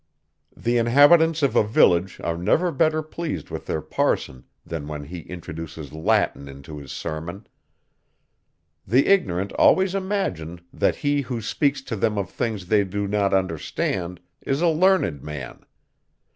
The 0.57 0.77
inhabitants 0.79 1.43
of 1.43 1.55
a 1.55 1.63
village 1.63 2.19
are 2.23 2.35
never 2.35 2.71
better 2.71 3.03
pleased 3.03 3.51
with 3.51 3.67
their 3.67 3.81
parson, 3.81 4.45
than 4.65 4.87
when 4.87 5.03
he 5.03 5.19
introduces 5.19 5.93
Latin 5.93 6.47
into 6.49 6.79
his 6.79 6.91
sermon. 6.91 7.45
The 8.87 9.05
ignorant 9.05 9.51
always 9.53 9.93
imagine, 9.93 10.61
that 10.73 10.95
he, 10.95 11.21
who 11.21 11.39
speaks 11.39 11.83
to 11.83 11.95
them 11.95 12.17
of 12.17 12.31
things 12.31 12.65
they 12.65 12.83
do 12.83 13.07
not 13.07 13.31
understand, 13.31 14.19
is 14.41 14.59
a 14.59 14.67
learned 14.69 15.21
man. 15.21 15.63